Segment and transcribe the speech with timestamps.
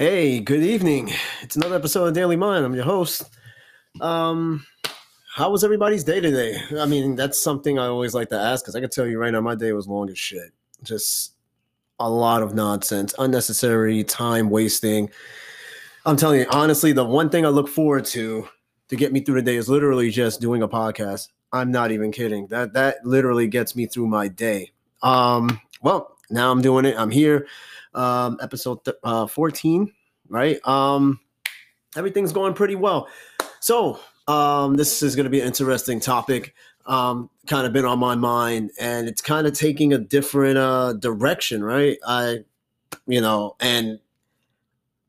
[0.00, 1.12] Hey, good evening.
[1.42, 2.64] It's another episode of Daily Mind.
[2.64, 3.22] I'm your host.
[4.00, 4.64] Um,
[5.36, 6.56] how was everybody's day today?
[6.78, 9.30] I mean, that's something I always like to ask because I can tell you right
[9.30, 10.52] now, my day was long as shit.
[10.82, 11.34] Just
[11.98, 15.10] a lot of nonsense, unnecessary time wasting.
[16.06, 18.48] I'm telling you, honestly, the one thing I look forward to
[18.88, 21.28] to get me through the day is literally just doing a podcast.
[21.52, 22.46] I'm not even kidding.
[22.46, 24.72] That that literally gets me through my day.
[25.02, 26.96] Um, well, now I'm doing it.
[26.98, 27.46] I'm here.
[27.94, 29.92] Um, episode th- uh, 14,
[30.28, 30.66] right?
[30.66, 31.20] Um,
[31.96, 33.08] everything's going pretty well.
[33.58, 33.98] So,
[34.28, 36.54] um, this is going to be an interesting topic.
[36.86, 40.94] Um, kind of been on my mind, and it's kind of taking a different uh
[40.94, 41.98] direction, right?
[42.06, 42.44] I,
[43.06, 43.98] you know, and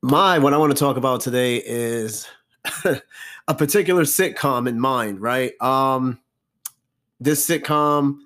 [0.01, 2.27] my what I want to talk about today is
[3.47, 5.53] a particular sitcom in mind, right?
[5.61, 6.19] Um,
[7.19, 8.17] this sitcom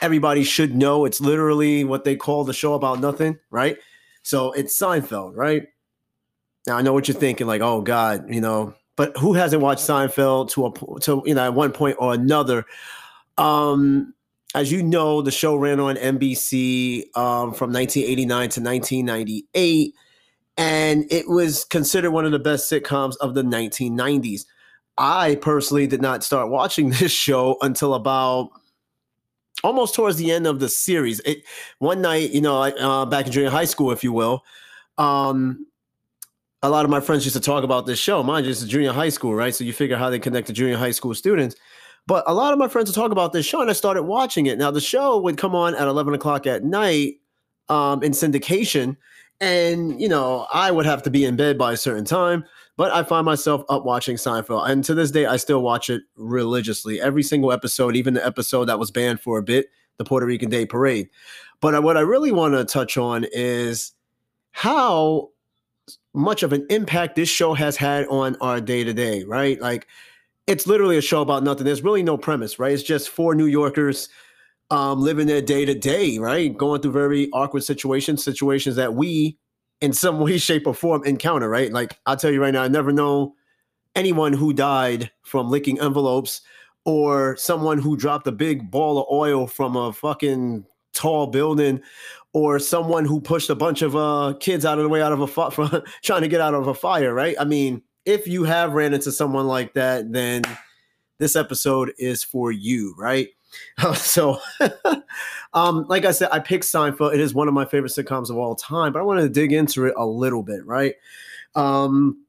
[0.00, 1.04] everybody should know.
[1.04, 3.78] It's literally what they call the show about nothing, right?
[4.22, 5.68] So it's Seinfeld, right?
[6.66, 9.82] Now I know what you're thinking, like, oh God, you know, but who hasn't watched
[9.82, 12.64] Seinfeld to a to you know at one point or another?
[13.38, 14.14] Um,
[14.54, 19.94] as you know, the show ran on NBC um, from 1989 to 1998,
[20.56, 24.46] and it was considered one of the best sitcoms of the 1990s.
[24.96, 28.50] I personally did not start watching this show until about
[29.64, 31.20] almost towards the end of the series.
[31.20, 31.42] It,
[31.78, 34.44] one night, you know, uh, back in junior high school, if you will,
[34.98, 35.66] um,
[36.62, 38.22] a lot of my friends used to talk about this show.
[38.22, 39.54] Mind you, it's junior high school, right?
[39.54, 41.56] So you figure how they connect to junior high school students.
[42.06, 44.46] But a lot of my friends would talk about this show, and I started watching
[44.46, 44.58] it.
[44.58, 47.14] Now, the show would come on at 11 o'clock at night
[47.70, 48.96] um, in syndication.
[49.40, 52.44] And, you know, I would have to be in bed by a certain time.
[52.76, 54.68] But I find myself up watching Seinfeld.
[54.68, 57.00] And to this day, I still watch it religiously.
[57.00, 60.50] Every single episode, even the episode that was banned for a bit, the Puerto Rican
[60.50, 61.08] Day Parade.
[61.60, 63.92] But uh, what I really want to touch on is
[64.50, 65.30] how
[66.14, 69.60] much of an impact this show has had on our day to day, right?
[69.60, 69.86] Like,
[70.46, 71.64] it's literally a show about nothing.
[71.64, 72.72] There's really no premise, right?
[72.72, 74.08] It's just four New Yorkers
[74.70, 76.56] um, living their day to day, right?
[76.56, 79.38] Going through very awkward situations, situations that we
[79.80, 81.72] in some way, shape, or form encounter, right?
[81.72, 83.34] Like I'll tell you right now, I never know
[83.94, 86.40] anyone who died from licking envelopes
[86.84, 91.80] or someone who dropped a big ball of oil from a fucking tall building
[92.32, 95.20] or someone who pushed a bunch of uh, kids out of the way out of
[95.20, 97.36] a fi- from trying to get out of a fire, right?
[97.38, 100.42] I mean, if you have ran into someone like that, then
[101.18, 103.28] this episode is for you, right?
[103.94, 104.38] so,
[105.54, 107.14] um, like I said, I picked Seinfeld.
[107.14, 109.52] It is one of my favorite sitcoms of all time, but I wanted to dig
[109.52, 110.94] into it a little bit, right?
[111.54, 112.24] Um,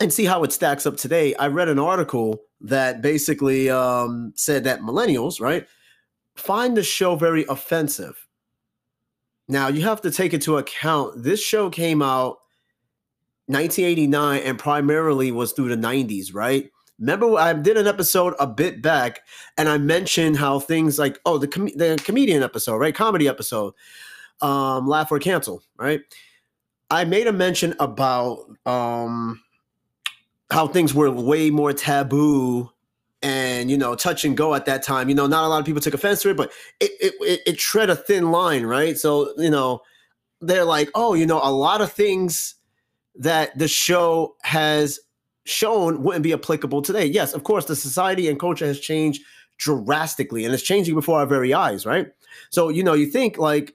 [0.00, 1.34] and see how it stacks up today.
[1.34, 5.66] I read an article that basically um, said that millennials, right,
[6.36, 8.26] find the show very offensive.
[9.48, 12.38] Now, you have to take into account this show came out
[13.46, 16.70] 1989 and primarily was through the 90s, right?
[17.00, 19.22] Remember, I did an episode a bit back,
[19.56, 23.72] and I mentioned how things like oh the com- the comedian episode, right, comedy episode,
[24.42, 26.02] um, laugh or cancel, right.
[26.90, 29.40] I made a mention about um,
[30.50, 32.70] how things were way more taboo
[33.22, 35.08] and you know touch and go at that time.
[35.08, 37.40] You know, not a lot of people took offense to it, but it it, it,
[37.46, 38.98] it tread a thin line, right?
[38.98, 39.80] So you know,
[40.40, 42.56] they're like, oh, you know, a lot of things
[43.14, 45.00] that the show has
[45.50, 47.04] shown wouldn't be applicable today.
[47.04, 49.22] Yes, of course, the society and culture has changed
[49.58, 52.08] drastically and it's changing before our very eyes, right?
[52.50, 53.74] So, you know, you think like,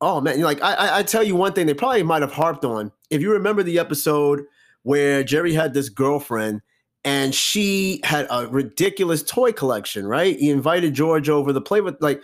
[0.00, 2.64] oh man, you're like I, I tell you one thing they probably might have harped
[2.64, 2.90] on.
[3.10, 4.42] If you remember the episode
[4.82, 6.62] where Jerry had this girlfriend
[7.04, 10.38] and she had a ridiculous toy collection, right?
[10.38, 12.22] He invited George over to play with like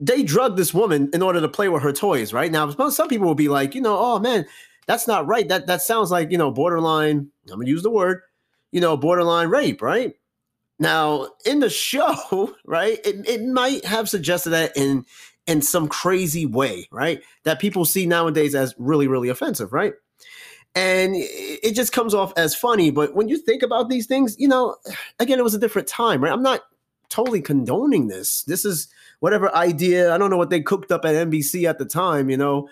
[0.00, 2.50] they drugged this woman in order to play with her toys, right?
[2.50, 4.46] Now, some people will be like, you know, oh man,
[4.86, 5.48] that's not right.
[5.48, 7.30] That that sounds like you know borderline.
[7.50, 8.22] I'm gonna use the word,
[8.70, 10.14] you know, borderline rape, right?
[10.78, 15.04] Now in the show, right, it, it might have suggested that in
[15.46, 17.22] in some crazy way, right?
[17.44, 19.94] That people see nowadays as really really offensive, right?
[20.74, 24.48] And it just comes off as funny, but when you think about these things, you
[24.48, 24.76] know,
[25.20, 26.32] again, it was a different time, right?
[26.32, 26.62] I'm not
[27.10, 28.42] totally condoning this.
[28.44, 28.88] This is
[29.20, 30.14] whatever idea.
[30.14, 32.68] I don't know what they cooked up at NBC at the time, you know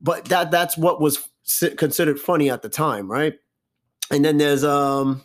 [0.00, 1.28] but that that's what was
[1.76, 3.34] considered funny at the time, right?
[4.10, 5.24] And then there's um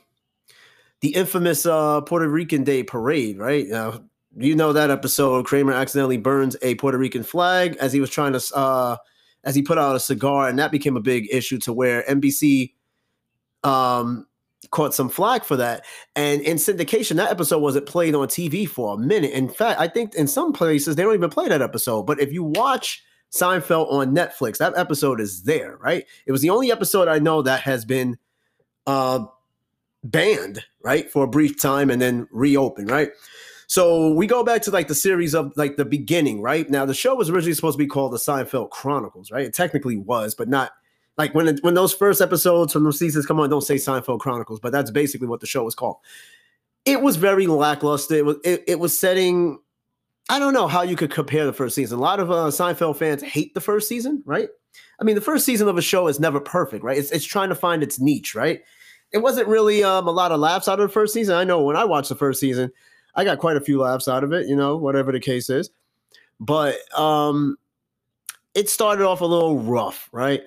[1.02, 3.70] the infamous uh Puerto Rican Day parade, right?
[3.72, 4.00] Uh,
[4.38, 8.34] you know that episode Kramer accidentally burns a Puerto Rican flag as he was trying
[8.34, 8.98] to uh
[9.44, 12.74] as he put out a cigar and that became a big issue to where NBC
[13.64, 14.28] um
[14.72, 15.86] caught some flack for that.
[16.16, 19.32] And in syndication, that episode wasn't played on TV for a minute.
[19.32, 22.04] In fact, I think in some places they don't even play that episode.
[22.04, 23.04] But if you watch
[23.36, 24.58] Seinfeld on Netflix.
[24.58, 26.06] That episode is there, right?
[26.26, 28.18] It was the only episode I know that has been
[28.88, 29.26] uh,
[30.04, 33.10] banned, right, for a brief time and then reopened, right?
[33.68, 36.70] So we go back to like the series of like the beginning, right?
[36.70, 39.46] Now the show was originally supposed to be called the Seinfeld Chronicles, right?
[39.46, 40.72] It technically was, but not
[41.18, 44.20] like when it, when those first episodes from those seasons come on, don't say Seinfeld
[44.20, 45.98] Chronicles, but that's basically what the show was called.
[46.86, 48.16] It was very lackluster.
[48.16, 49.60] It was it, it was setting.
[50.30, 52.00] I don't know how you could compare the first season.
[52.00, 54.50] A lot of uh, Seinfeld fans hate the first season, right?
[55.00, 56.98] I mean, the first season of a show is never perfect, right?
[56.98, 58.62] It's it's trying to find its niche, right?
[59.12, 61.36] It wasn't really um, a lot of laughs out of the first season.
[61.36, 62.72] I know when I watched the first season,
[63.14, 65.70] I got quite a few laughs out of it, you know, whatever the case is.
[66.40, 67.58] But um,
[68.56, 70.44] it started off a little rough, right?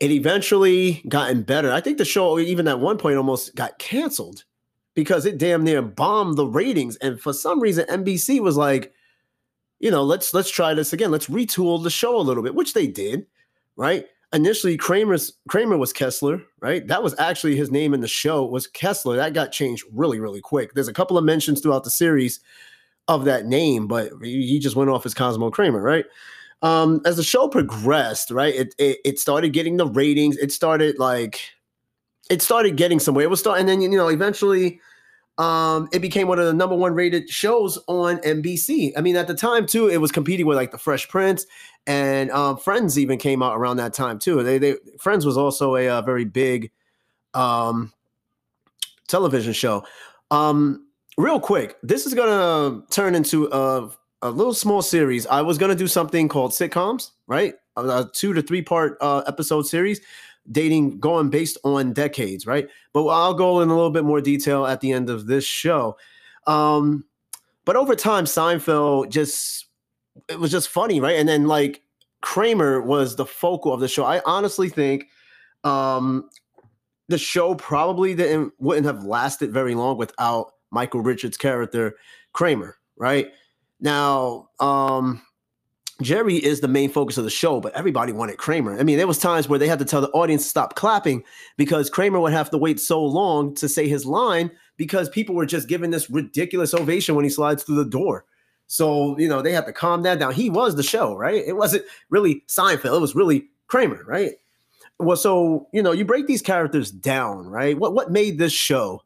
[0.00, 1.72] It eventually gotten better.
[1.72, 4.44] I think the show, even at one point, almost got canceled
[4.94, 6.96] because it damn near bombed the ratings.
[6.96, 8.92] And for some reason, NBC was like,
[9.80, 11.10] you know, let's let's try this again.
[11.10, 13.26] Let's retool the show a little bit, which they did,
[13.76, 14.06] right?
[14.32, 16.86] Initially, Kramer's Kramer was Kessler, right?
[16.86, 19.16] That was actually his name in the show was Kessler.
[19.16, 20.74] That got changed really, really quick.
[20.74, 22.40] There's a couple of mentions throughout the series
[23.06, 26.04] of that name, but he just went off as Cosmo Kramer, right?
[26.60, 30.36] Um, as the show progressed, right, it, it it started getting the ratings.
[30.36, 31.40] It started like
[32.28, 33.24] it started getting somewhere.
[33.24, 34.80] It was starting, and then you know, eventually
[35.38, 38.92] um, it became one of the number one rated shows on NBC.
[38.96, 41.46] I mean, at the time too, it was competing with like The Fresh Prince
[41.86, 42.98] and um, Friends.
[42.98, 44.42] Even came out around that time too.
[44.42, 46.72] They, they Friends was also a, a very big
[47.34, 47.92] um,
[49.06, 49.84] television show.
[50.32, 53.90] Um, real quick, this is gonna turn into a,
[54.22, 55.24] a little small series.
[55.28, 57.54] I was gonna do something called sitcoms, right?
[57.76, 60.00] A, two to three part uh, episode series
[60.50, 62.68] dating going based on decades, right?
[62.92, 65.96] But I'll go in a little bit more detail at the end of this show.
[66.46, 67.04] Um,
[67.64, 69.66] but over time, Seinfeld just
[70.28, 71.16] it was just funny, right?
[71.16, 71.82] And then like
[72.22, 74.04] Kramer was the focal of the show.
[74.04, 75.06] I honestly think
[75.64, 76.28] um,
[77.08, 81.96] the show probably didn't wouldn't have lasted very long without Michael Richards' character
[82.32, 83.32] Kramer, right?
[83.80, 85.22] Now, um,
[86.00, 88.78] Jerry is the main focus of the show, but everybody wanted Kramer.
[88.78, 91.24] I mean, there was times where they had to tell the audience to stop clapping
[91.56, 95.46] because Kramer would have to wait so long to say his line because people were
[95.46, 98.24] just giving this ridiculous ovation when he slides through the door.
[98.68, 100.34] So, you know, they had to calm that down.
[100.34, 101.42] He was the show, right?
[101.44, 102.96] It wasn't really Seinfeld.
[102.96, 104.32] It was really Kramer, right?
[105.00, 107.76] Well, so, you know, you break these characters down, right?
[107.76, 109.02] What what made this show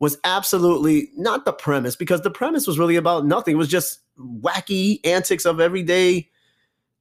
[0.00, 3.54] was absolutely not the premise because the premise was really about nothing.
[3.54, 6.28] It was just wacky antics of everyday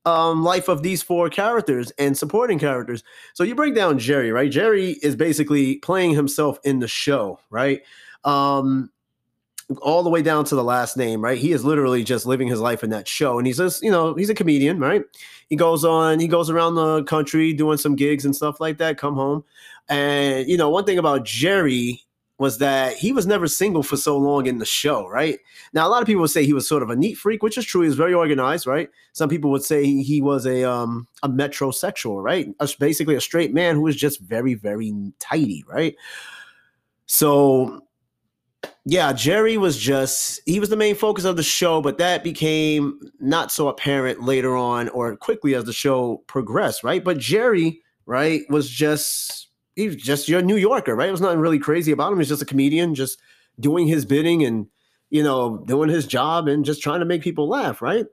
[0.06, 3.04] um, life of these four characters and supporting characters.
[3.34, 4.52] So you break down Jerry, right?
[4.52, 7.82] Jerry is basically playing himself in the show, right?
[8.26, 8.92] Um,
[9.82, 11.38] all the way down to the last name, right?
[11.38, 13.38] He is literally just living his life in that show.
[13.38, 15.04] And he's just, you know, he's a comedian, right?
[15.48, 18.98] He goes on, he goes around the country doing some gigs and stuff like that,
[18.98, 19.44] come home.
[19.88, 22.04] And, you know, one thing about Jerry
[22.40, 25.40] was that he was never single for so long in the show, right?
[25.74, 27.58] Now, a lot of people would say he was sort of a neat freak, which
[27.58, 27.82] is true.
[27.82, 28.90] He was very organized, right?
[29.12, 32.48] Some people would say he was a um, a metrosexual, right?
[32.80, 35.96] basically a straight man who was just very, very tidy, right?
[37.08, 37.82] So,
[38.86, 43.02] yeah, Jerry was just he was the main focus of the show, but that became
[43.20, 47.04] not so apparent later on or quickly as the show progressed, right?
[47.04, 49.49] But Jerry, right, was just
[49.80, 51.10] he's just your New Yorker, right?
[51.10, 52.20] It was nothing really crazy about him.
[52.20, 53.20] He's just a comedian, just
[53.60, 54.68] doing his bidding and
[55.10, 58.06] you know doing his job and just trying to make people laugh, right?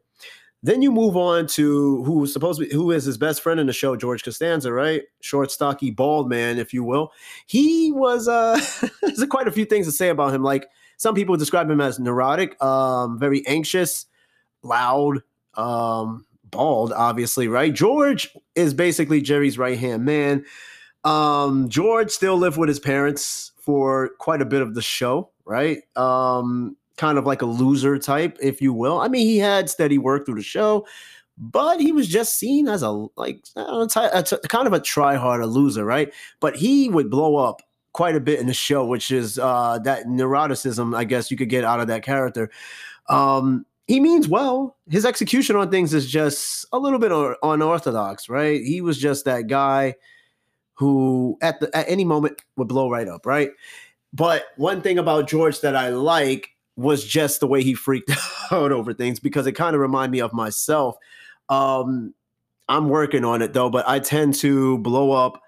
[0.62, 3.66] Then you move on to who's supposed to be who is his best friend in
[3.66, 5.02] the show, George Costanza, right?
[5.20, 7.12] Short, stocky, bald man, if you will.
[7.46, 8.61] He was uh
[9.02, 10.42] there's quite a few things to say about him.
[10.42, 14.06] Like some people describe him as neurotic, um, very anxious,
[14.62, 15.23] loud,
[15.54, 17.73] um, bald, obviously, right?
[17.73, 20.44] George is basically Jerry's right hand man.
[21.06, 25.78] Um, George still lived with his parents for quite a bit of the show, right?
[25.94, 28.98] Um, kind of like a loser type, if you will.
[28.98, 30.84] I mean, he had steady work through the show,
[31.38, 35.84] but he was just seen as a like know, kind of a tryhard, a loser,
[35.84, 36.12] right?
[36.40, 40.06] But he would blow up quite a bit in the show, which is uh, that
[40.06, 42.50] neuroticism, I guess you could get out of that character.
[43.08, 44.76] Um, he means well.
[44.90, 47.12] His execution on things is just a little bit
[47.44, 48.60] unorthodox, right?
[48.60, 49.94] He was just that guy
[50.76, 53.50] who at the at any moment would blow right up, right?
[54.12, 58.11] But one thing about George that I like was just the way he freaked
[58.50, 60.97] out over things because it kind of reminded me of myself.
[61.49, 62.14] Um,
[62.68, 65.42] I'm working on it though, but I tend to blow up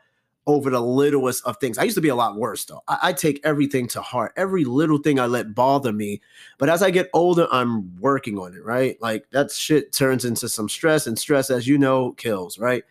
[0.47, 1.77] over the littlest of things.
[1.77, 2.81] I used to be a lot worse though.
[2.89, 4.33] I, I, take everything to heart.
[4.35, 6.23] Every little thing I let bother me.
[6.57, 8.97] But as I get older, I'm working on it, right?
[9.03, 12.83] Like that shit turns into some stress, and stress, as you know, kills, right?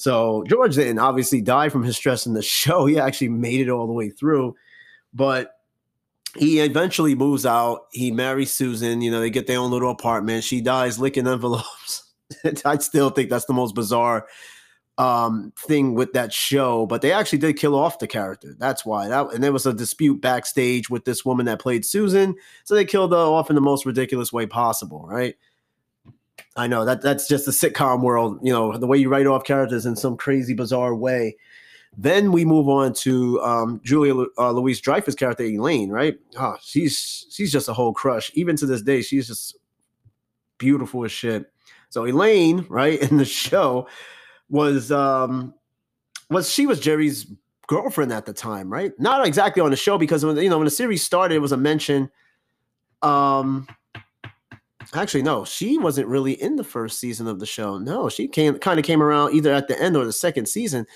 [0.00, 2.86] So George didn't obviously die from his stress in the show.
[2.86, 4.56] He actually made it all the way through.
[5.12, 5.52] But
[6.38, 7.86] he eventually moves out.
[7.92, 9.02] He marries Susan.
[9.02, 10.44] You know, they get their own little apartment.
[10.44, 12.04] She dies licking envelopes.
[12.64, 14.26] I still think that's the most bizarre
[14.96, 18.54] um, thing with that show, but they actually did kill off the character.
[18.58, 22.36] That's why that, and there was a dispute backstage with this woman that played Susan,
[22.64, 25.36] so they killed her off in the most ridiculous way possible, right?
[26.56, 29.44] I know that that's just the sitcom world, you know, the way you write off
[29.44, 31.36] characters in some crazy, bizarre way.
[31.96, 36.18] Then we move on to um, Julia uh, Louise Dreyfus character Elaine, right?
[36.38, 38.30] Oh, she's she's just a whole crush.
[38.34, 39.56] Even to this day, she's just
[40.58, 41.46] beautiful as shit.
[41.88, 43.88] So Elaine, right, in the show,
[44.48, 45.54] was um
[46.30, 47.26] was she was Jerry's
[47.66, 48.92] girlfriend at the time, right?
[48.98, 51.52] Not exactly on the show because when you know when the series started, it was
[51.52, 52.10] a mention.
[53.02, 53.66] Um,
[54.94, 57.78] actually, no, she wasn't really in the first season of the show.
[57.78, 60.86] No, she came kind of came around either at the end or the second season.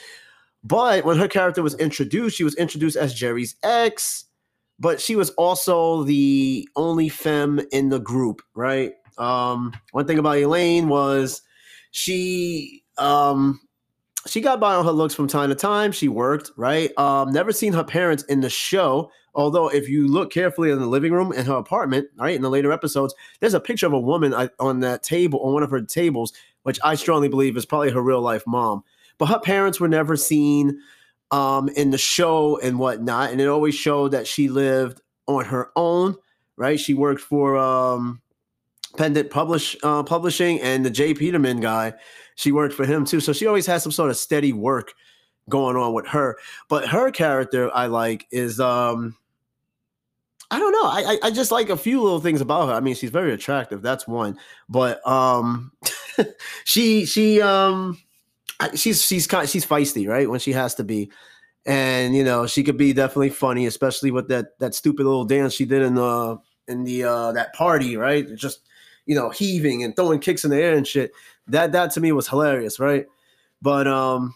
[0.62, 4.24] But when her character was introduced, she was introduced as Jerry's ex,
[4.78, 8.92] but she was also the only femme in the group, right?
[9.18, 11.42] Um, one thing about Elaine was
[11.90, 13.60] she um,
[14.26, 15.92] she got by on her looks from time to time.
[15.92, 16.96] She worked, right?
[16.98, 19.10] Um, never seen her parents in the show.
[19.34, 22.50] Although, if you look carefully in the living room in her apartment, right, in the
[22.50, 25.80] later episodes, there's a picture of a woman on that table, on one of her
[25.80, 28.84] tables, which I strongly believe is probably her real life mom.
[29.18, 30.80] But her parents were never seen
[31.30, 33.30] um, in the show and whatnot.
[33.30, 36.16] And it always showed that she lived on her own,
[36.56, 36.78] right?
[36.78, 38.20] She worked for um,
[38.96, 41.14] Pendant Publish uh, Publishing and the J.
[41.14, 41.94] Peterman guy
[42.36, 43.20] she worked for him too.
[43.20, 44.92] So she always has some sort of steady work
[45.48, 46.36] going on with her.
[46.68, 49.16] But her character I like is um
[50.50, 50.84] I don't know.
[50.84, 52.74] I, I just like a few little things about her.
[52.74, 53.82] I mean, she's very attractive.
[53.82, 54.38] That's one.
[54.68, 55.72] But um
[56.64, 57.98] she she um
[58.74, 60.28] she's she's kind she's feisty, right?
[60.28, 61.10] When she has to be.
[61.66, 65.54] And you know, she could be definitely funny, especially with that that stupid little dance
[65.54, 68.26] she did in the in the uh that party, right?
[68.34, 68.60] Just
[69.06, 71.12] you know, heaving and throwing kicks in the air and shit.
[71.46, 73.06] That that to me was hilarious, right?
[73.62, 74.34] But um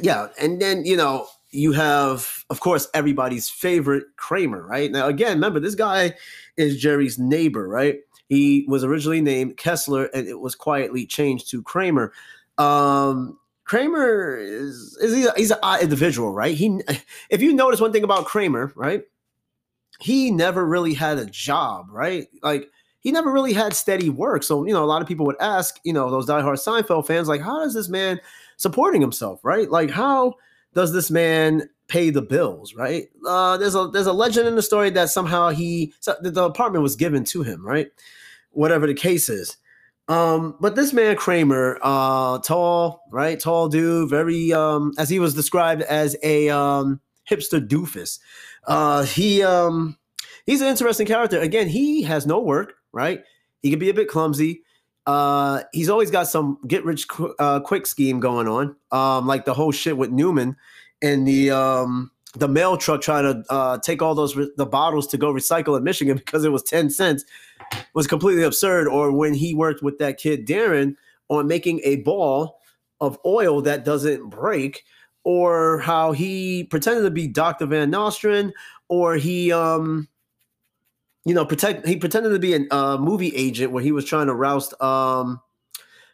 [0.00, 4.90] yeah, and then you know, you have of course everybody's favorite Kramer, right?
[4.90, 6.14] Now again, remember this guy
[6.56, 7.98] is Jerry's neighbor, right?
[8.28, 12.12] He was originally named Kessler and it was quietly changed to Kramer.
[12.58, 16.56] Um Kramer is, is he's, an odd individual, right?
[16.56, 16.80] He,
[17.30, 19.04] if you notice one thing about Kramer, right,
[20.00, 22.26] he never really had a job, right?
[22.42, 22.68] Like
[23.00, 24.42] he never really had steady work.
[24.42, 27.28] So, you know, a lot of people would ask, you know, those diehard Seinfeld fans,
[27.28, 28.20] like, how does this man
[28.56, 29.70] supporting himself, right?
[29.70, 30.34] Like, how
[30.74, 33.08] does this man pay the bills, right?
[33.26, 36.82] Uh, there's a there's a legend in the story that somehow he so the apartment
[36.82, 37.88] was given to him, right?
[38.50, 39.56] Whatever the case is.
[40.08, 45.34] Um, but this man Kramer, uh, tall, right, tall dude, very um, as he was
[45.34, 48.18] described as a um, hipster doofus.
[48.66, 49.96] Uh, he um,
[50.46, 51.40] he's an interesting character.
[51.40, 53.22] Again, he has no work right?
[53.62, 54.62] He can be a bit clumsy.
[55.10, 59.44] Uh, he's always got some get rich qu- uh, quick scheme going on, um, like
[59.44, 60.56] the whole shit with Newman
[61.02, 65.08] and the um, the mail truck trying to uh, take all those re- the bottles
[65.08, 67.24] to go recycle in Michigan because it was ten cents
[67.92, 68.86] was completely absurd.
[68.86, 70.94] Or when he worked with that kid Darren
[71.28, 72.60] on making a ball
[73.00, 74.84] of oil that doesn't break,
[75.24, 77.66] or how he pretended to be Dr.
[77.66, 78.52] Van Nostrand,
[78.88, 80.06] or he um
[81.24, 81.86] you know, protect.
[81.86, 85.40] He pretended to be a uh, movie agent where he was trying to roust um,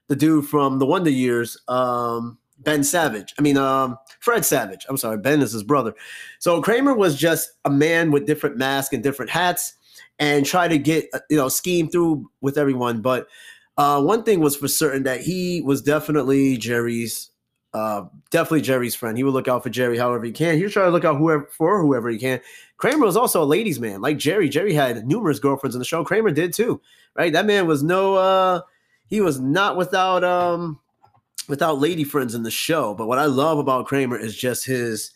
[0.09, 3.35] the dude from the Wonder Years, um, Ben Savage.
[3.39, 4.85] I mean, um, Fred Savage.
[4.89, 5.95] I'm sorry, Ben is his brother.
[6.39, 9.75] So Kramer was just a man with different masks and different hats,
[10.19, 13.01] and try to get uh, you know scheme through with everyone.
[13.01, 13.29] But
[13.77, 17.31] uh, one thing was for certain that he was definitely Jerry's.
[17.75, 19.19] Uh, definitely Jerry's friend.
[19.19, 20.57] He would look out for Jerry however he can.
[20.57, 22.41] He was trying to look out whoever for whoever he can.
[22.79, 24.49] Kramer was also a ladies' man, like Jerry.
[24.49, 26.05] Jerry had numerous girlfriends in the show.
[26.05, 26.81] Kramer did too,
[27.15, 27.33] right?
[27.33, 28.61] That man was no, uh,
[29.09, 30.79] he was not without um,
[31.49, 32.95] without lady friends in the show.
[32.95, 35.13] But what I love about Kramer is just his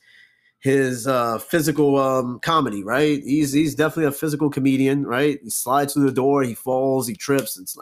[0.60, 3.22] his uh, physical um, comedy, right?
[3.22, 5.40] He's he's definitely a physical comedian, right?
[5.42, 7.58] He slides through the door, he falls, he trips.
[7.58, 7.76] It's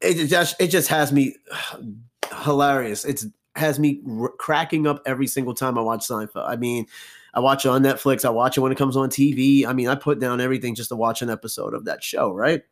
[0.00, 1.36] it just it just has me
[2.42, 3.04] hilarious.
[3.04, 6.48] It's has me r- cracking up every single time I watch Seinfeld.
[6.48, 6.86] I mean,
[7.34, 8.24] I watch it on Netflix.
[8.24, 9.66] I watch it when it comes on TV.
[9.66, 12.62] I mean, I put down everything just to watch an episode of that show, right?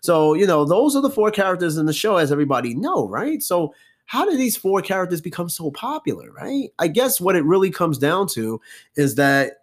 [0.00, 3.42] So, you know, those are the four characters in the show, as everybody know, right?
[3.42, 3.74] So,
[4.06, 6.70] how did these four characters become so popular, right?
[6.78, 8.58] I guess what it really comes down to
[8.96, 9.58] is that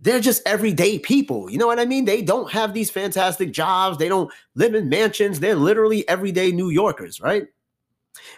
[0.00, 1.48] they're just everyday people.
[1.48, 2.04] You know what I mean?
[2.04, 3.98] They don't have these fantastic jobs.
[3.98, 5.38] They don't live in mansions.
[5.38, 7.46] They're literally everyday New Yorkers, right?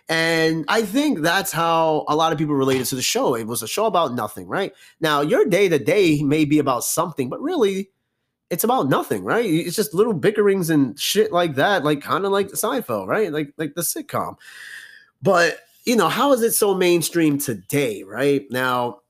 [0.09, 3.35] And I think that's how a lot of people related to the show.
[3.35, 4.73] It was a show about nothing, right?
[5.00, 7.90] Now, your day to day may be about something, but really,
[8.50, 9.45] it's about nothing, right?
[9.45, 13.33] It's just little bickerings and shit like that, like kind of like the Seinfeld, right?
[13.33, 14.37] Like like the sitcom.
[15.23, 18.47] But you know, how is it so mainstream today, right?
[18.50, 19.00] Now,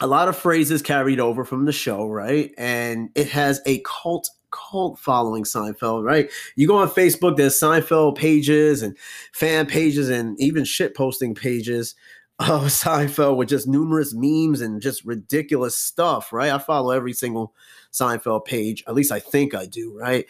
[0.00, 2.52] a lot of phrases carried over from the show, right?
[2.56, 6.30] And it has a cult cult following Seinfeld, right?
[6.56, 8.96] You go on Facebook, there's Seinfeld pages and
[9.32, 11.94] fan pages and even shit posting pages
[12.38, 16.52] of Seinfeld with just numerous memes and just ridiculous stuff, right?
[16.52, 17.52] I follow every single
[17.92, 18.84] Seinfeld page.
[18.86, 20.24] At least I think I do, right?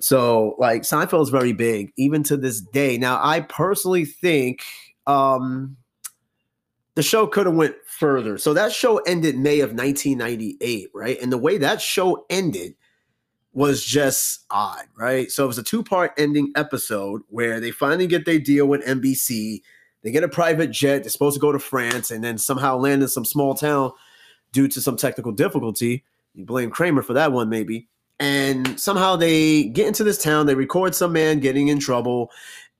[0.00, 2.98] So like Seinfeld is very big, even to this day.
[2.98, 4.62] Now, I personally think
[5.06, 5.76] um
[6.96, 8.38] the show could have went further.
[8.38, 11.20] So that show ended May of 1998, right?
[11.22, 12.74] And the way that show ended
[13.52, 15.30] was just odd, right?
[15.30, 19.60] So it was a two-part ending episode where they finally get their deal with NBC.
[20.02, 21.02] They get a private jet.
[21.02, 23.92] They're supposed to go to France and then somehow land in some small town
[24.52, 26.02] due to some technical difficulty.
[26.34, 27.88] You blame Kramer for that one, maybe.
[28.18, 30.46] And somehow they get into this town.
[30.46, 32.30] They record some man getting in trouble,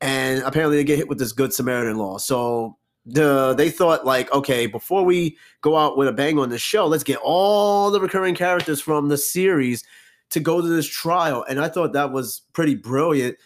[0.00, 2.16] and apparently they get hit with this Good Samaritan law.
[2.16, 6.58] So the they thought like, okay, before we go out with a bang on the
[6.58, 9.84] show, let's get all the recurring characters from the series
[10.30, 11.44] to go to this trial.
[11.48, 13.36] And I thought that was pretty brilliant.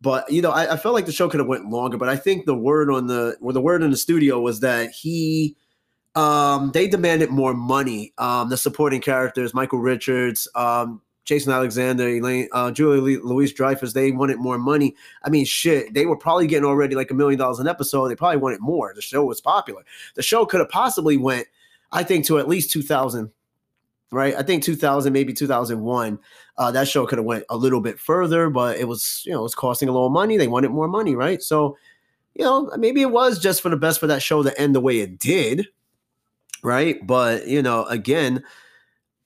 [0.00, 1.96] But you know, I, I felt like the show could have went longer.
[1.96, 4.90] But I think the word on the or the word in the studio was that
[4.90, 5.56] he
[6.16, 8.12] um they demanded more money.
[8.18, 14.12] Um the supporting characters, Michael Richards, um, Jason Alexander, Elaine, uh, Julia Louise Dreyfus, they
[14.12, 14.94] wanted more money.
[15.22, 18.08] I mean, shit, they were probably getting already like a million dollars an episode.
[18.08, 18.92] They probably wanted more.
[18.94, 19.82] The show was popular.
[20.14, 21.46] The show could have possibly went,
[21.92, 23.30] I think, to at least two thousand.
[24.10, 26.18] Right, I think 2000, maybe 2001.
[26.56, 29.40] Uh, that show could have went a little bit further, but it was, you know,
[29.40, 30.36] it was costing a little money.
[30.36, 31.42] They wanted more money, right?
[31.42, 31.76] So,
[32.34, 34.80] you know, maybe it was just for the best for that show to end the
[34.80, 35.66] way it did,
[36.62, 37.04] right?
[37.04, 38.44] But you know, again,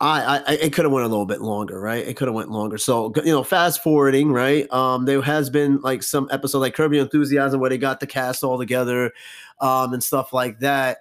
[0.00, 2.06] I, I it could have went a little bit longer, right?
[2.06, 2.78] It could have went longer.
[2.78, 4.70] So you know, fast forwarding, right?
[4.72, 8.44] Um, there has been like some episode like Your Enthusiasm where they got the cast
[8.44, 9.12] all together,
[9.60, 10.98] um, and stuff like that.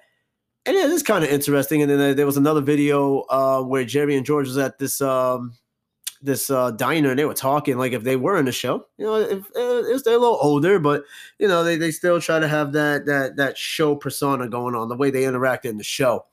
[0.65, 1.81] And yeah, it is kind of interesting.
[1.81, 5.53] And then there was another video uh, where Jerry and George was at this um,
[6.21, 8.87] this uh, diner and they were talking like if they were in the show.
[8.97, 11.03] You know, if, if they're a little older, but
[11.39, 14.89] you know they they still try to have that that that show persona going on,
[14.89, 16.25] the way they interacted in the show,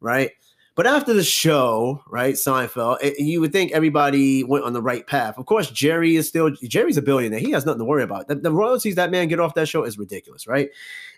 [0.00, 0.30] right?
[0.76, 5.06] But after the show, right, Seinfeld, it, you would think everybody went on the right
[5.06, 5.36] path.
[5.36, 7.40] Of course, Jerry is still Jerry's a billionaire.
[7.40, 8.28] He has nothing to worry about.
[8.28, 10.70] The, the royalties that man get off that show is ridiculous, right?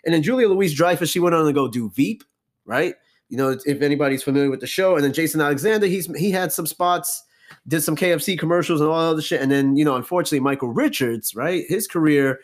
[0.05, 2.23] And then Julia Louise Dreyfus, she went on to go do Veep,
[2.65, 2.95] right?
[3.29, 6.51] You know, if anybody's familiar with the show, and then Jason Alexander, he's he had
[6.51, 7.23] some spots,
[7.67, 11.35] did some KFC commercials and all other shit, and then you know, unfortunately, Michael Richards,
[11.35, 12.39] right, his career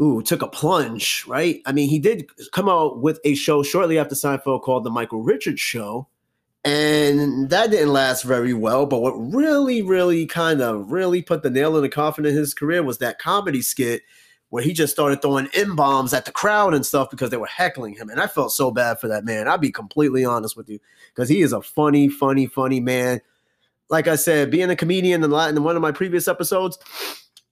[0.00, 1.60] ooh, took a plunge, right?
[1.66, 5.22] I mean, he did come out with a show shortly after Seinfeld called The Michael
[5.22, 6.06] Richards Show,
[6.68, 8.84] and that didn't last very well.
[8.84, 12.52] But what really, really kind of really put the nail in the coffin in his
[12.52, 14.02] career was that comedy skit
[14.50, 17.46] where he just started throwing M bombs at the crowd and stuff because they were
[17.46, 18.10] heckling him.
[18.10, 19.48] And I felt so bad for that man.
[19.48, 20.78] I'll be completely honest with you
[21.14, 23.20] because he is a funny, funny, funny man.
[23.88, 26.78] Like I said, being a comedian in, one of my previous episodes,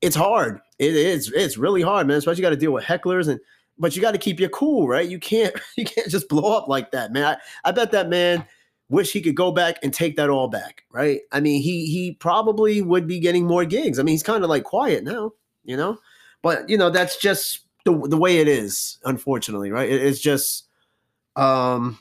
[0.02, 0.60] it's hard.
[0.78, 1.32] It is.
[1.34, 2.18] It's really hard, man.
[2.18, 3.40] Especially you got to deal with hecklers and
[3.78, 5.08] but you got to keep your cool, right?
[5.08, 7.24] You can't you can't just blow up like that, man.
[7.64, 8.46] I, I bet that man
[8.88, 11.20] wish he could go back and take that all back, right?
[11.32, 13.98] I mean, he he probably would be getting more gigs.
[13.98, 15.32] I mean, he's kind of like quiet now,
[15.64, 15.98] you know,
[16.42, 19.90] but you know that's just the the way it is, unfortunately, right?
[19.90, 20.68] It, it's just,
[21.36, 21.98] um,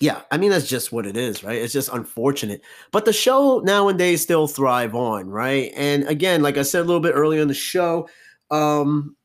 [0.00, 1.60] yeah, I mean that's just what it is, right?
[1.60, 5.72] It's just unfortunate, but the show nowadays still thrive on, right?
[5.76, 8.08] And again, like I said a little bit earlier in the show,
[8.50, 9.16] um,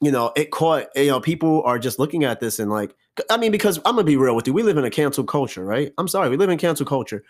[0.00, 2.94] you know, it caught, you know, people are just looking at this and like
[3.30, 4.52] I mean, because I'm gonna be real with you.
[4.52, 5.92] We live in a cancel culture, right?
[5.98, 7.24] I'm sorry, we live in cancel culture,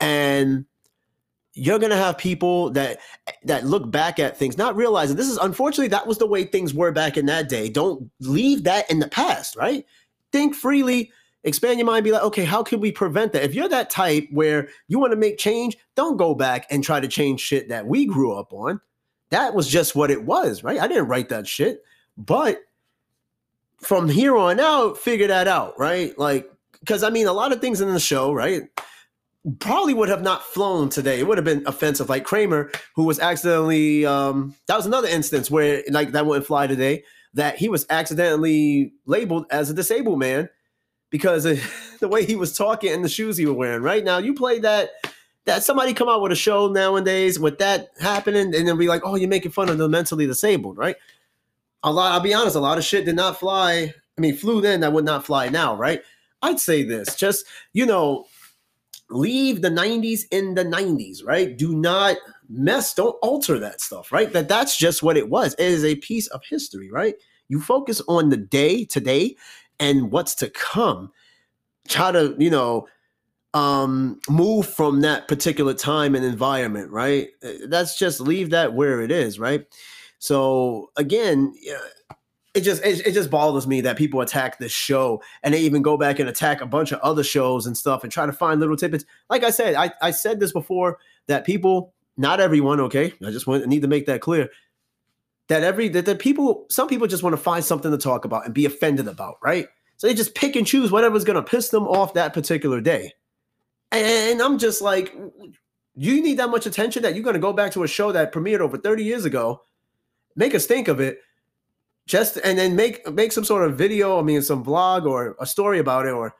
[0.00, 0.64] and
[1.54, 2.98] you're gonna have people that
[3.44, 6.72] that look back at things, not realizing this is unfortunately that was the way things
[6.72, 7.68] were back in that day.
[7.68, 9.84] Don't leave that in the past, right?
[10.30, 11.10] Think freely,
[11.44, 13.44] expand your mind, be like, okay, how can we prevent that?
[13.44, 17.00] If you're that type where you want to make change, don't go back and try
[17.00, 18.80] to change shit that we grew up on.
[19.30, 20.80] That was just what it was, right?
[20.80, 21.82] I didn't write that shit,
[22.16, 22.62] but
[23.80, 26.16] from here on out, figure that out, right?
[26.18, 28.62] Like, because I mean, a lot of things in the show, right?
[29.60, 31.20] Probably would have not flown today.
[31.20, 34.04] It would have been offensive, like Kramer, who was accidentally.
[34.04, 37.04] Um, that was another instance where, like, that wouldn't fly today.
[37.34, 40.48] that he was accidentally labeled as a disabled man
[41.10, 41.44] because
[42.00, 43.82] the way he was talking and the shoes he was wearing.
[43.82, 44.90] Right now, you play that
[45.44, 49.02] that somebody come out with a show nowadays with that happening, and then be like,
[49.04, 50.96] "Oh, you're making fun of the mentally disabled," right?
[51.82, 52.12] A lot.
[52.12, 52.56] I'll be honest.
[52.56, 53.94] A lot of shit did not fly.
[54.16, 56.02] I mean, flew then that would not fly now, right?
[56.42, 57.14] I'd say this.
[57.14, 58.26] Just you know,
[59.10, 62.16] leave the 90s in the 90s right do not
[62.48, 65.96] mess don't alter that stuff right that that's just what it was it is a
[65.96, 67.14] piece of history right
[67.48, 69.34] you focus on the day today
[69.80, 71.10] and what's to come
[71.88, 72.86] try to you know
[73.54, 77.28] um move from that particular time and environment right
[77.66, 79.64] that's just leave that where it is right
[80.18, 81.54] so again
[82.58, 85.82] it just it, it, just bothers me that people attack this show and they even
[85.82, 88.60] go back and attack a bunch of other shows and stuff and try to find
[88.60, 89.04] little tidbits.
[89.30, 93.46] Like I said, I, I said this before that people, not everyone, okay, I just
[93.46, 94.48] want need to make that clear.
[95.48, 98.44] That every that the people, some people just want to find something to talk about
[98.44, 99.68] and be offended about, right?
[99.96, 103.12] So they just pick and choose whatever's gonna piss them off that particular day.
[103.92, 105.16] And I'm just like,
[105.94, 108.60] you need that much attention that you're gonna go back to a show that premiered
[108.60, 109.62] over 30 years ago,
[110.38, 111.20] make us think of it,
[112.06, 115.44] just and then make make some sort of video, I mean, some vlog or a
[115.44, 116.34] story about it, or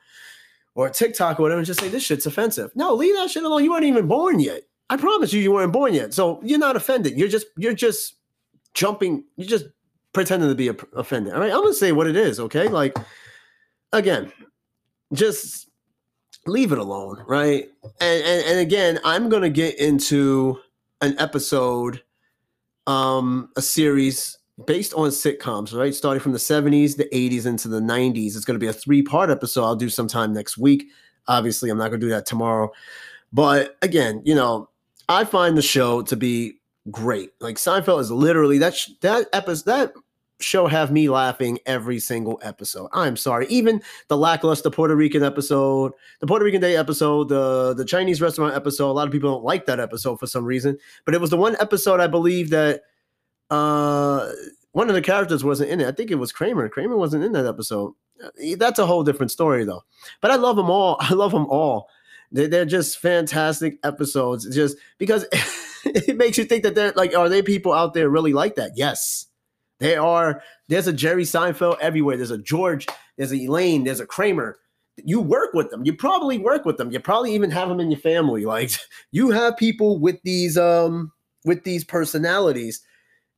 [0.73, 2.71] or TikTok or whatever, and just say this shit's offensive.
[2.75, 3.63] No, leave that shit alone.
[3.63, 4.63] You weren't even born yet.
[4.89, 6.13] I promise you, you weren't born yet.
[6.13, 7.17] So you're not offended.
[7.17, 8.15] You're just you're just
[8.73, 9.25] jumping.
[9.35, 9.65] You're just
[10.13, 11.33] pretending to be offended.
[11.33, 12.39] All right, I'm gonna say what it is.
[12.39, 12.97] Okay, like
[13.93, 14.31] again,
[15.13, 15.69] just
[16.47, 17.69] leave it alone, right?
[18.01, 20.59] And and, and again, I'm gonna get into
[21.01, 22.01] an episode,
[22.89, 25.93] um, a series based on sitcoms, right?
[25.93, 28.35] Starting from the 70s, the 80s, into the 90s.
[28.35, 29.63] It's going to be a three part episode.
[29.63, 30.87] I'll do sometime next week.
[31.27, 32.71] Obviously, I'm not going to do that tomorrow.
[33.31, 34.69] But again, you know,
[35.07, 37.31] I find the show to be great.
[37.39, 39.93] Like Seinfeld is literally that sh- that episode that
[40.39, 42.89] show have me laughing every single episode.
[42.93, 47.85] I'm sorry, even the lackluster Puerto Rican episode, the Puerto Rican Day episode, the the
[47.85, 48.91] Chinese restaurant episode.
[48.91, 51.37] A lot of people don't like that episode for some reason, but it was the
[51.37, 52.83] one episode I believe that
[53.49, 54.31] uh,
[54.71, 55.87] one of the characters wasn't in it.
[55.87, 56.69] I think it was Kramer.
[56.69, 57.93] Kramer wasn't in that episode.
[58.23, 59.83] Uh, that's a whole different story, though.
[60.21, 60.97] But I love them all.
[60.99, 61.89] I love them all.
[62.31, 64.53] They're, they're just fantastic episodes.
[64.53, 65.25] Just because
[65.85, 68.73] it makes you think that they're like, are they people out there really like that?
[68.75, 69.25] Yes,
[69.79, 70.41] they are.
[70.67, 72.17] There's a Jerry Seinfeld everywhere.
[72.17, 72.87] There's a George.
[73.17, 73.83] There's a Elaine.
[73.83, 74.57] There's a Kramer.
[74.97, 75.85] You work with them.
[75.85, 76.91] You probably work with them.
[76.91, 78.45] You probably even have them in your family.
[78.45, 78.71] Like
[79.11, 81.11] you have people with these um
[81.45, 82.81] with these personalities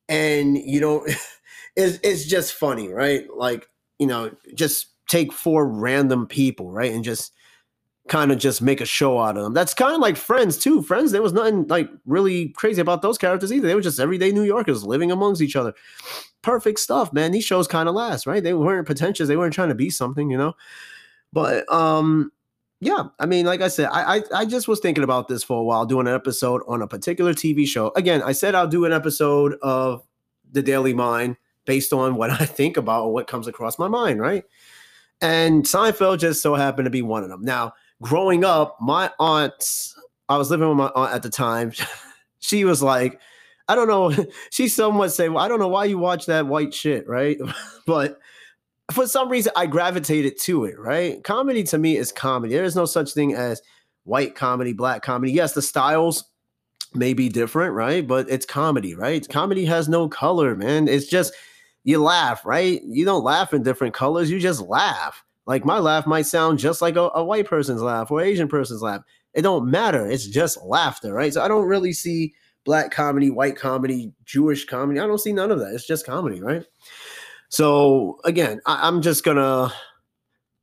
[0.10, 1.06] and you know
[1.76, 3.68] it's, it's just funny right like
[4.00, 7.32] you know just take four random people right and just
[8.08, 9.54] kind of just make a show out of them.
[9.54, 10.82] That's kind of like friends too.
[10.82, 13.68] Friends there was nothing like really crazy about those characters either.
[13.68, 15.74] They were just everyday new yorkers living amongst each other.
[16.42, 17.32] Perfect stuff man.
[17.32, 18.44] These shows kind of last right?
[18.44, 19.28] They weren't pretentious.
[19.28, 20.54] They weren't trying to be something you know?
[21.32, 22.32] But um
[22.84, 25.60] yeah, I mean, like I said, I, I, I just was thinking about this for
[25.60, 27.92] a while, doing an episode on a particular TV show.
[27.96, 30.04] Again, I said I'll do an episode of
[30.52, 34.20] the Daily Mind based on what I think about or what comes across my mind,
[34.20, 34.44] right?
[35.22, 37.44] And Seinfeld just so happened to be one of them.
[37.44, 39.94] Now, growing up, my aunt,
[40.28, 41.72] I was living with my aunt at the time.
[42.40, 43.20] she was like,
[43.68, 44.12] I don't know.
[44.50, 47.38] She somewhat say, well, I don't know why you watch that white shit, right?
[47.86, 48.20] but
[48.92, 51.24] for some reason I gravitated to it, right?
[51.24, 52.54] Comedy to me is comedy.
[52.54, 53.62] There is no such thing as
[54.04, 55.32] white comedy, black comedy.
[55.32, 56.26] Yes, the styles
[56.94, 58.06] may be different, right?
[58.06, 59.28] But it's comedy, right?
[59.30, 60.88] Comedy has no color, man.
[60.90, 61.34] It's just
[61.84, 62.82] you laugh, right?
[62.84, 65.24] You don't laugh in different colors, you just laugh.
[65.46, 68.82] Like my laugh might sound just like a, a white person's laugh or Asian person's
[68.82, 69.02] laugh.
[69.34, 70.10] It don't matter.
[70.10, 71.34] It's just laughter, right?
[71.34, 75.00] So I don't really see black comedy, white comedy, Jewish comedy.
[75.00, 75.74] I don't see none of that.
[75.74, 76.64] It's just comedy, right?
[77.50, 79.74] So again, I, I'm just gonna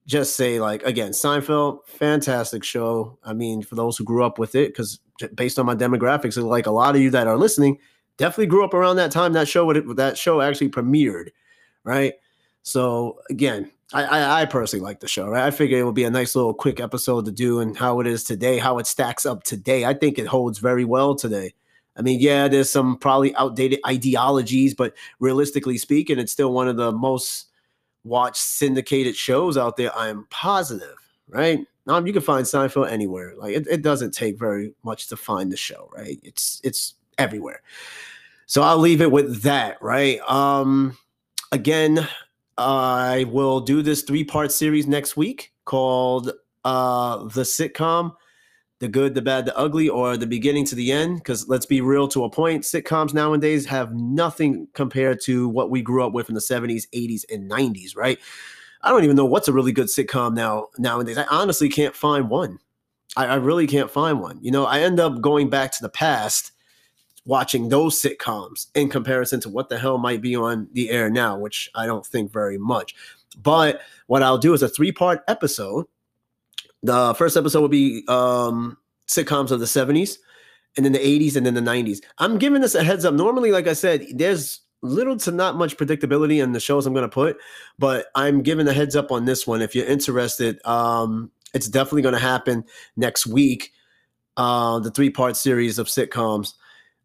[0.07, 3.19] just say like again, Seinfeld, fantastic show.
[3.25, 5.01] I mean, for those who grew up with it, because
[5.35, 7.79] based on my demographics, like a lot of you that are listening,
[8.17, 11.29] definitely grew up around that time that show What that show actually premiered,
[11.85, 12.15] right?
[12.63, 15.47] So again, I, I, I personally like the show, right?
[15.47, 18.07] I figure it would be a nice little quick episode to do and how it
[18.07, 19.85] is today, how it stacks up today.
[19.85, 21.55] I think it holds very well today.
[21.97, 26.77] I mean, yeah, there's some probably outdated ideologies, but realistically speaking, it's still one of
[26.77, 27.47] the most
[28.05, 29.97] watched syndicated shows out there.
[29.97, 30.97] I am positive,
[31.29, 31.67] right?
[31.89, 33.35] Um, you can find Seinfeld anywhere.
[33.37, 36.21] Like it, it doesn't take very much to find the show, right?
[36.23, 37.63] It's it's everywhere.
[38.47, 40.21] So I'll leave it with that, right?
[40.31, 40.97] Um,
[41.51, 42.07] again,
[42.59, 46.33] I will do this three part series next week called
[46.65, 48.15] uh the sitcom
[48.81, 51.17] the good, the bad, the ugly, or the beginning to the end.
[51.17, 55.83] Because let's be real to a point, sitcoms nowadays have nothing compared to what we
[55.83, 58.19] grew up with in the 70s, 80s, and 90s, right?
[58.83, 61.19] I don't even know what's a really good sitcom now nowadays.
[61.19, 62.59] I honestly can't find one.
[63.17, 64.39] I, I really can't find one.
[64.41, 66.53] You know, I end up going back to the past
[67.29, 71.39] watching those sitcoms in comparison to what the hell might be on the air now,
[71.39, 72.97] which I don't think very much.
[73.41, 75.87] But what I'll do is a three part episode
[76.83, 80.19] the first episode will be um, sitcoms of the 70s
[80.77, 82.01] and then the 80s and then the 90s.
[82.19, 83.15] I'm giving this a heads up.
[83.15, 87.03] Normally, like I said, there's little to not much predictability in the shows I'm going
[87.03, 87.37] to put,
[87.79, 89.61] but I'm giving a heads up on this one.
[89.61, 92.65] If you're interested, um, it's definitely going to happen
[92.97, 93.73] next week.
[94.37, 96.55] Uh, the three part series of sitcoms.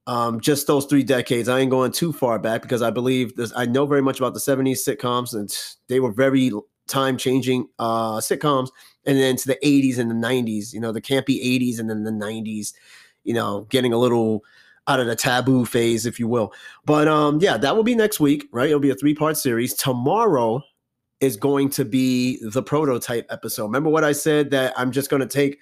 [0.06, 1.48] Um, just those three decades.
[1.48, 3.54] I ain't going too far back because I believe this.
[3.56, 5.56] I know very much about the 70s sitcoms, and
[5.88, 6.52] they were very
[6.88, 8.70] time changing uh, sitcoms
[9.06, 12.04] and then to the 80s and the 90s, you know, the campy 80s and then
[12.04, 12.74] the 90s,
[13.24, 14.44] you know, getting a little
[14.88, 16.54] out of the taboo phase, if you will.
[16.86, 18.68] But um, yeah, that will be next week, right?
[18.68, 19.74] It'll be a three part series.
[19.74, 20.62] Tomorrow
[21.20, 23.66] is going to be the prototype episode.
[23.66, 25.60] Remember what I said that I'm just going to take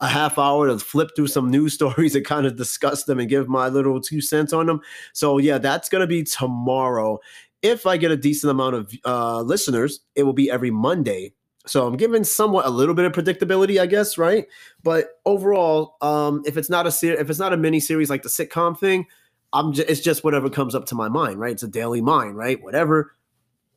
[0.00, 3.28] a half hour to flip through some news stories and kind of discuss them and
[3.28, 4.80] give my little two cents on them.
[5.12, 7.18] So yeah, that's to be tomorrow.
[7.62, 11.34] If I get a decent amount of uh, listeners, it will be every Monday
[11.66, 14.46] so I'm giving somewhat a little bit of predictability, I guess, right?
[14.82, 18.22] But overall, um, if it's not a ser- if it's not a mini series like
[18.22, 19.06] the sitcom thing,
[19.52, 21.52] I'm just, it's just whatever comes up to my mind, right?
[21.52, 22.62] It's a daily mind, right?
[22.62, 23.14] Whatever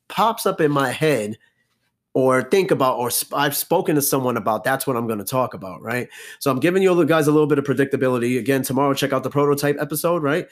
[0.07, 1.37] pops up in my head
[2.13, 5.25] or think about or sp- I've spoken to someone about, that's what I'm going to
[5.25, 6.07] talk about, right?
[6.39, 8.37] So I'm giving you guys a little bit of predictability.
[8.39, 10.47] Again, tomorrow check out the prototype episode, right?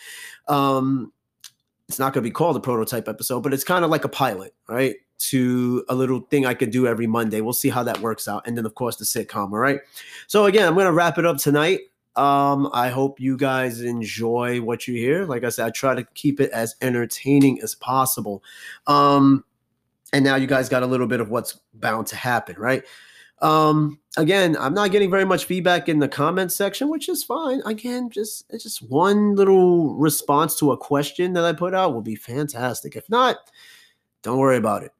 [0.48, 1.14] Um,
[1.88, 4.10] it's not going to be called a prototype episode, but it's kind of like a
[4.10, 4.96] pilot, right?
[5.20, 7.42] To a little thing I could do every Monday.
[7.42, 8.48] We'll see how that works out.
[8.48, 9.82] And then, of course, the sitcom, all right?
[10.28, 11.82] So, again, I'm going to wrap it up tonight.
[12.16, 15.26] Um, I hope you guys enjoy what you hear.
[15.26, 18.44] Like I said, I try to keep it as entertaining as possible.
[18.88, 19.44] Um,
[20.14, 22.84] and now you guys got a little bit of what's bound to happen, right?
[23.42, 27.62] Um, again, I'm not getting very much feedback in the comment section, which is fine.
[27.66, 32.02] Again, just it's just one little response to a question that I put out will
[32.02, 32.96] be fantastic.
[32.96, 33.38] If not,
[34.22, 34.92] don't worry about it.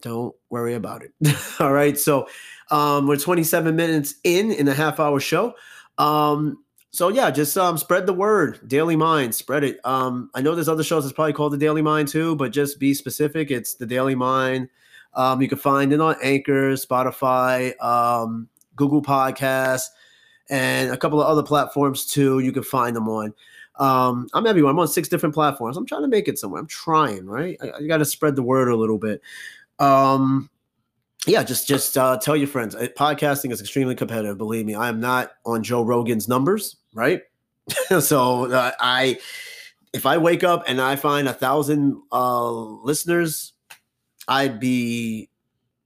[0.00, 1.12] Don't worry about it.
[1.60, 1.98] All right.
[1.98, 2.28] So
[2.70, 5.54] um, we're 27 minutes in in a half hour show.
[5.98, 6.64] Um,
[6.96, 8.58] so yeah, just um, spread the word.
[8.66, 9.78] Daily Mind, spread it.
[9.84, 12.80] Um, I know there's other shows that's probably called the Daily Mind too, but just
[12.80, 13.50] be specific.
[13.50, 14.70] It's the Daily Mind.
[15.12, 19.88] Um, you can find it on Anchor, Spotify, um, Google Podcasts,
[20.48, 22.38] and a couple of other platforms too.
[22.38, 23.34] You can find them on.
[23.78, 24.70] Um, I'm everywhere.
[24.70, 25.76] I'm on six different platforms.
[25.76, 26.62] I'm trying to make it somewhere.
[26.62, 27.58] I'm trying, right?
[27.60, 29.20] I, I got to spread the word a little bit.
[29.78, 30.48] Um,
[31.26, 32.74] yeah, just just uh, tell your friends.
[32.74, 34.38] Podcasting is extremely competitive.
[34.38, 37.22] Believe me, I am not on Joe Rogan's numbers, right?
[38.00, 39.18] so uh, I,
[39.92, 43.52] if I wake up and I find a thousand uh, listeners
[44.28, 45.30] I'd be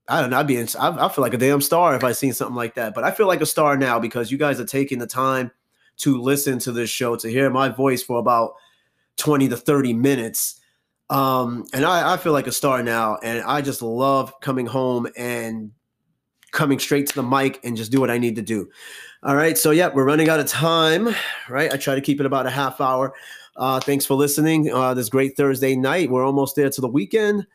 [0.09, 0.41] I don't know.
[0.41, 0.59] I'd be.
[0.59, 2.95] I, I feel like a damn star if I seen something like that.
[2.95, 5.53] But I feel like a star now because you guys are taking the time
[5.99, 8.55] to listen to this show to hear my voice for about
[9.17, 10.60] twenty to thirty minutes.
[11.11, 15.09] Um, and I, I feel like a star now, and I just love coming home
[15.17, 15.73] and
[16.53, 18.71] coming straight to the mic and just do what I need to do.
[19.23, 19.59] All right.
[19.59, 21.15] So yeah, we're running out of time.
[21.49, 21.73] Right.
[21.73, 23.13] I try to keep it about a half hour.
[23.57, 24.73] Uh, thanks for listening.
[24.73, 26.11] Uh, this great Thursday night.
[26.11, 27.47] We're almost there to the weekend.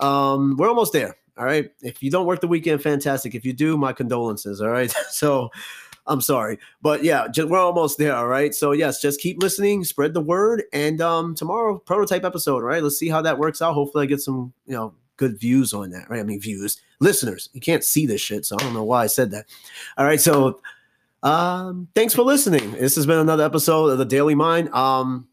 [0.00, 1.16] Um, we're almost there.
[1.38, 1.70] All right.
[1.82, 3.34] If you don't work the weekend, fantastic.
[3.34, 4.60] If you do, my condolences.
[4.60, 4.90] All right.
[5.10, 5.50] so
[6.06, 8.14] I'm sorry, but yeah, we're almost there.
[8.14, 8.54] All right.
[8.54, 12.62] So yes, just keep listening, spread the word, and um, tomorrow prototype episode.
[12.62, 12.82] Right.
[12.82, 13.74] Let's see how that works out.
[13.74, 16.10] Hopefully, I get some you know good views on that.
[16.10, 16.20] Right.
[16.20, 17.50] I mean, views, listeners.
[17.52, 19.46] You can't see this shit, so I don't know why I said that.
[19.96, 20.20] All right.
[20.20, 20.60] So
[21.22, 22.72] um, thanks for listening.
[22.72, 24.68] This has been another episode of the Daily Mind.
[24.70, 25.28] Um,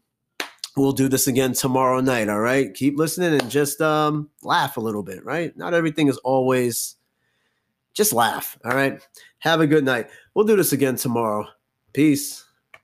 [0.76, 2.28] we'll do this again tomorrow night.
[2.28, 2.72] All right.
[2.72, 5.56] Keep listening and just um, laugh a little bit, right?
[5.56, 6.96] Not everything is always
[7.92, 8.56] just laugh.
[8.64, 9.00] All right.
[9.40, 10.08] Have a good night.
[10.34, 11.46] We'll do this again tomorrow.
[11.92, 12.44] Peace.